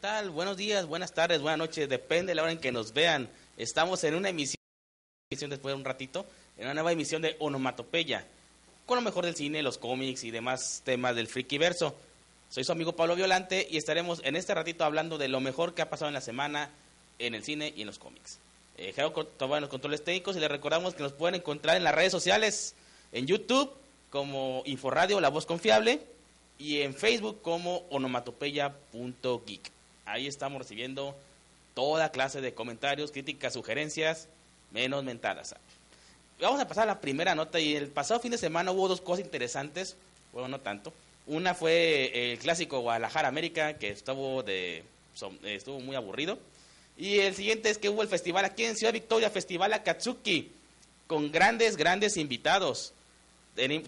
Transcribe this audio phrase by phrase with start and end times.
[0.00, 0.30] Tal?
[0.30, 3.28] Buenos días, buenas tardes, buenas noches, depende de la hora en que nos vean.
[3.56, 4.60] Estamos en una emisión,
[5.30, 6.24] después de un ratito,
[6.56, 8.24] en una nueva emisión de Onomatopeya,
[8.86, 11.94] con lo mejor del cine, los cómics y demás temas del verso.
[12.48, 15.82] Soy su amigo Pablo Violante y estaremos en este ratito hablando de lo mejor que
[15.82, 16.70] ha pasado en la semana
[17.18, 18.38] en el cine y en los cómics.
[18.76, 21.94] Eh, Gerardo en los controles técnicos y les recordamos que nos pueden encontrar en las
[21.94, 22.74] redes sociales,
[23.10, 23.72] en YouTube
[24.10, 26.00] como Inforadio, La Voz Confiable,
[26.56, 29.77] y en Facebook como onomatopeya.geek.
[30.08, 31.14] Ahí estamos recibiendo
[31.74, 34.26] toda clase de comentarios, críticas, sugerencias,
[34.70, 35.54] menos mentadas.
[36.40, 39.02] Vamos a pasar a la primera nota y el pasado fin de semana hubo dos
[39.02, 39.96] cosas interesantes,
[40.32, 40.92] bueno, no tanto.
[41.26, 44.82] Una fue el clásico Guadalajara América, que estuvo, de,
[45.44, 46.38] estuvo muy aburrido.
[46.96, 50.50] Y el siguiente es que hubo el festival aquí en Ciudad Victoria, Festival Akatsuki,
[51.06, 52.94] con grandes, grandes invitados.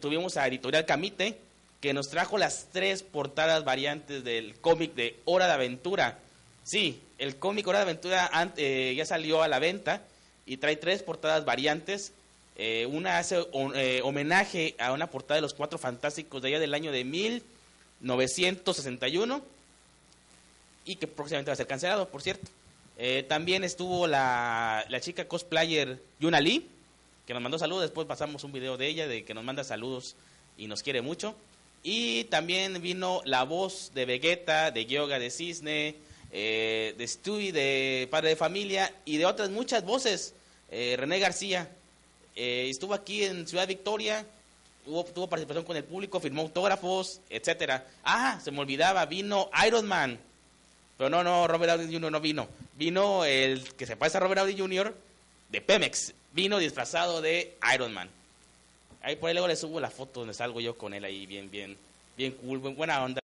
[0.00, 1.38] Tuvimos a Editorial Camite,
[1.80, 6.18] que nos trajo las tres portadas variantes del cómic de Hora de Aventura.
[6.62, 10.02] Sí, el cómic Hora de Aventura eh, ya salió a la venta
[10.44, 12.12] y trae tres portadas variantes.
[12.56, 16.74] Eh, una hace eh, homenaje a una portada de los Cuatro Fantásticos de allá del
[16.74, 19.42] año de 1961
[20.84, 22.50] y que próximamente va a ser cancelado, por cierto.
[23.28, 26.68] también estuvo la, la chica cosplayer Yuna Lee,
[27.26, 27.80] que nos mandó saludos.
[27.82, 30.14] Después pasamos un video de ella, de que nos manda saludos
[30.58, 31.34] y nos quiere mucho.
[31.82, 35.96] Y también vino la voz de Vegeta, de Yoga de Cisne,
[36.30, 40.34] eh, de Stewie, de Padre de Familia y de otras muchas voces.
[40.70, 41.68] Eh, René García
[42.36, 44.24] eh, estuvo aquí en Ciudad Victoria,
[44.86, 47.86] hubo, tuvo participación con el público, firmó autógrafos, etcétera.
[48.04, 50.18] Ah, se me olvidaba, vino Iron Man.
[50.98, 52.12] Pero no, no, Robert Downey Jr.
[52.12, 52.46] no vino.
[52.76, 54.94] Vino el que se parece a Robert Downey Jr.
[55.48, 56.12] de Pemex.
[56.32, 58.10] Vino disfrazado de Iron Man.
[59.02, 61.50] Ahí por ahí luego le subo la foto donde salgo yo con él ahí, bien,
[61.50, 61.76] bien,
[62.16, 63.20] bien cool, buena onda.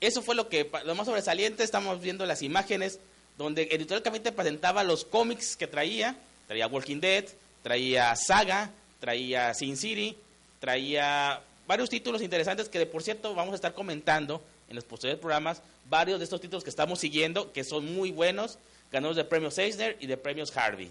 [0.00, 2.98] Eso fue lo que, lo más sobresaliente, estamos viendo las imágenes
[3.36, 7.24] donde Editorial Camite presentaba los cómics que traía, traía Walking Dead,
[7.62, 10.16] traía Saga, traía Sin City,
[10.58, 15.20] traía varios títulos interesantes que de por cierto vamos a estar comentando en los posteriores
[15.20, 18.58] programas, varios de estos títulos que estamos siguiendo, que son muy buenos,
[18.92, 20.90] ganadores de premios Eisner y de premios Harvey.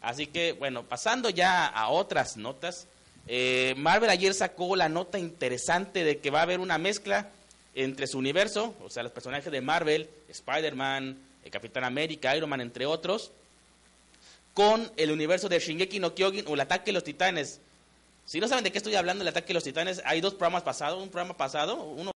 [0.00, 2.86] Así que, bueno, pasando ya a otras notas,
[3.26, 7.30] eh, Marvel ayer sacó la nota interesante de que va a haber una mezcla
[7.74, 12.60] entre su universo, o sea, los personajes de Marvel, Spider-Man, el Capitán América, Iron Man,
[12.60, 13.32] entre otros,
[14.54, 17.60] con el universo de Shingeki no Kyojin o el ataque de los titanes.
[18.24, 20.62] Si no saben de qué estoy hablando, el ataque de los titanes, hay dos programas
[20.62, 22.12] pasados, un programa pasado, uno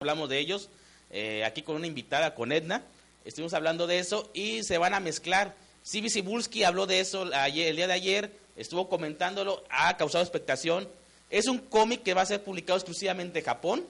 [0.00, 0.68] hablamos de ellos,
[1.10, 2.82] eh, aquí con una invitada, con Edna,
[3.24, 7.76] estuvimos hablando de eso y se van a mezclar Sibi Sibulski habló de eso el
[7.76, 10.88] día de ayer, estuvo comentándolo, ha causado expectación.
[11.28, 13.84] Es un cómic que va a ser publicado exclusivamente en Japón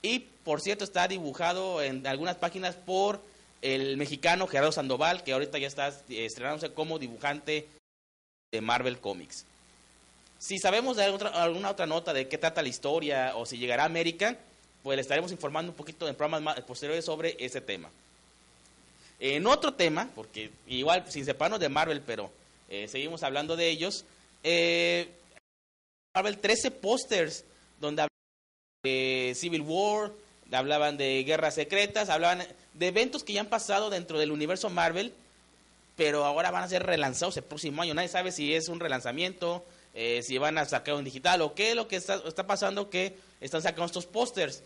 [0.00, 3.20] y, por cierto, está dibujado en algunas páginas por
[3.62, 7.68] el mexicano Gerardo Sandoval, que ahorita ya está estrenándose como dibujante
[8.52, 9.46] de Marvel Comics.
[10.38, 13.86] Si sabemos de alguna otra nota de qué trata la historia o si llegará a
[13.86, 14.36] América,
[14.82, 17.90] pues le estaremos informando un poquito en programas posteriores sobre ese tema.
[19.24, 22.32] En otro tema, porque igual sin separarnos de Marvel, pero
[22.68, 24.04] eh, seguimos hablando de ellos,
[24.42, 25.12] eh,
[26.12, 27.44] Marvel 13 pósters
[27.80, 30.10] donde hablaban de Civil War,
[30.50, 32.44] hablaban de guerras secretas, hablaban
[32.74, 35.14] de eventos que ya han pasado dentro del universo Marvel,
[35.94, 37.94] pero ahora van a ser relanzados el próximo año.
[37.94, 39.64] Nadie sabe si es un relanzamiento,
[39.94, 42.90] eh, si van a sacar un digital o qué es lo que está, está pasando
[42.90, 44.64] que están sacando estos pósters.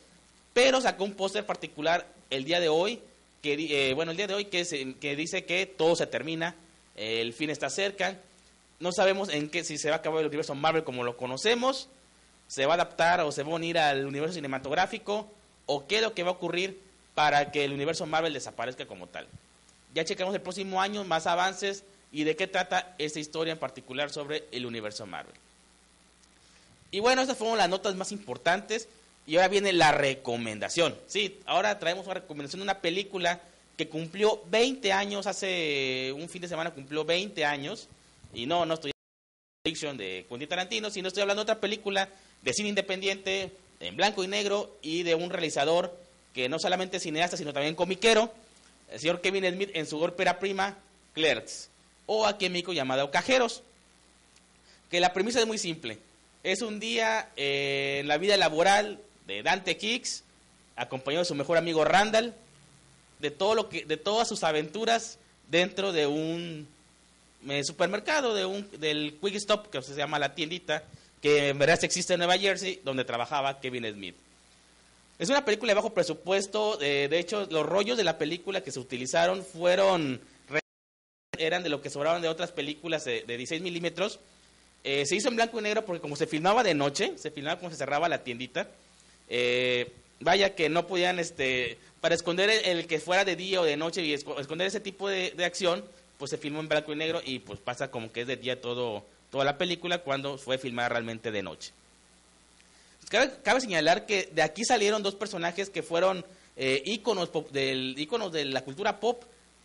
[0.54, 3.02] Pero sacó un póster particular el día de hoy
[3.46, 6.56] que, eh, bueno, el día de hoy que, que dice que todo se termina,
[6.96, 8.18] el fin está cerca,
[8.80, 11.88] no sabemos en qué, si se va a acabar el universo Marvel como lo conocemos,
[12.48, 15.30] se va a adaptar o se va a unir al universo cinematográfico,
[15.66, 16.80] o qué es lo que va a ocurrir
[17.14, 19.26] para que el universo Marvel desaparezca como tal.
[19.94, 24.10] Ya checamos el próximo año, más avances y de qué trata esta historia en particular
[24.10, 25.34] sobre el universo Marvel.
[26.90, 28.88] Y bueno, estas fueron las notas más importantes.
[29.26, 30.96] Y ahora viene la recomendación.
[31.06, 33.40] Sí, ahora traemos una recomendación de una película
[33.76, 37.88] que cumplió 20 años, hace un fin de semana cumplió 20 años.
[38.32, 38.92] Y no, no estoy
[39.82, 42.08] hablando de Quentin Tarantino, sino estoy hablando de otra película
[42.42, 43.50] de cine independiente,
[43.80, 45.96] en blanco y negro, y de un realizador
[46.32, 48.32] que no solamente es cineasta, sino también comiquero,
[48.90, 50.76] el señor Kevin Smith en su ópera prima,
[51.14, 51.68] Clerks,
[52.06, 53.62] o aquí en México llamado Cajeros.
[54.90, 55.98] Que la premisa es muy simple.
[56.44, 60.24] Es un día eh, en la vida laboral de Dante Kicks,
[60.76, 62.34] acompañado de su mejor amigo Randall,
[63.18, 65.18] de todo lo que, de todas sus aventuras
[65.48, 66.68] dentro de un
[67.48, 70.84] eh, supermercado, de un, del Quick Stop, que se llama la tiendita,
[71.22, 74.16] que en verdad existe en Nueva Jersey, donde trabajaba Kevin Smith.
[75.18, 78.80] Es una película de bajo presupuesto, de hecho los rollos de la película que se
[78.80, 80.20] utilizaron fueron
[81.38, 84.20] eran de lo que sobraban de otras películas de, 16 milímetros.
[84.84, 87.58] Eh, se hizo en blanco y negro porque como se filmaba de noche, se filmaba
[87.58, 88.68] como se cerraba la tiendita,
[89.28, 93.76] eh, vaya que no podían, este, para esconder el, que fuera de día o de
[93.76, 95.84] noche y esconder ese tipo de, acción,
[96.18, 98.60] pues se filmó en blanco y negro y pues pasa como que es de día
[98.60, 101.72] todo, toda la película cuando fue filmada realmente de noche.
[103.08, 106.24] Cabe, señalar que de aquí salieron dos personajes que fueron
[106.56, 106.82] eh,
[107.52, 109.22] del, íconos de la cultura pop,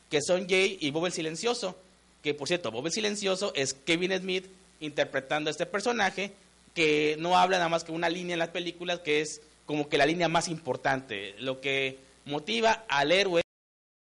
[0.09, 1.75] que son Jay y Bob el Silencioso.
[2.21, 4.45] Que por cierto, Bob el Silencioso es Kevin Smith
[4.79, 6.31] interpretando a este personaje
[6.75, 9.97] que no habla nada más que una línea en las películas que es como que
[9.97, 13.41] la línea más importante, lo que motiva al héroe,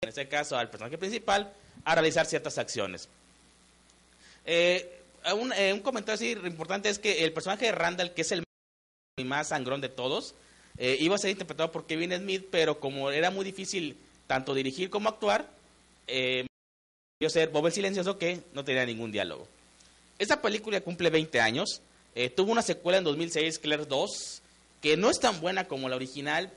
[0.02, 1.50] en este caso al personaje principal,
[1.84, 3.08] a realizar ciertas acciones.
[4.44, 5.00] Eh,
[5.34, 8.44] un, eh, un, comentario así importante es que el personaje de Randall, que es el
[9.24, 10.34] más sangrón de todos,
[10.76, 14.90] eh, iba a ser interpretado por Kevin Smith, pero como era muy difícil tanto dirigir
[14.90, 15.48] como actuar,
[16.06, 16.46] eh,
[17.28, 19.48] ser Bob el Silencioso que no tenía ningún diálogo.
[20.18, 21.80] Esta película cumple 20 años,
[22.14, 24.42] eh, tuvo una secuela en 2006, Claire 2,
[24.80, 26.52] que no es tan buena como la original,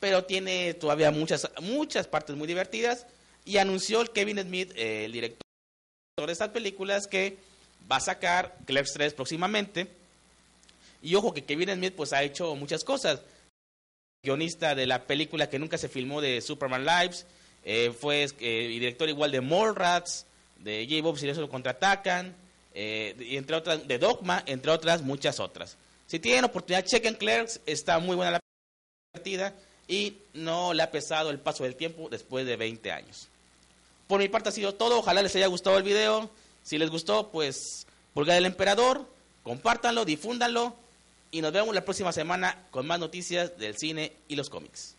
[0.00, 3.06] pero tiene todavía muchas, muchas partes muy divertidas,
[3.44, 5.46] y anunció Kevin Smith, el director
[6.26, 7.38] de estas películas, que
[7.90, 9.88] va a sacar Claire 3 próximamente,
[11.02, 13.20] y ojo que Kevin Smith pues ha hecho muchas cosas.
[14.24, 17.26] Guionista de la película que nunca se filmó de Superman Lives,
[17.64, 20.26] eh, fue eh, director igual de Mallrats,
[20.58, 21.02] de J.
[21.02, 22.34] Bob si lo contraatacan,
[22.74, 25.76] eh, entre otras, de Dogma, entre otras muchas otras.
[26.06, 28.40] Si tienen oportunidad, chequen Clerks, está muy buena la
[29.12, 29.54] partida
[29.88, 33.28] y no le ha pesado el paso del tiempo después de 20 años.
[34.06, 36.30] Por mi parte ha sido todo, ojalá les haya gustado el video.
[36.62, 39.08] Si les gustó, pues pulgar del emperador,
[39.42, 40.74] compártanlo, difúndanlo
[41.30, 44.94] y nos vemos la próxima semana con más noticias del cine y los cómics.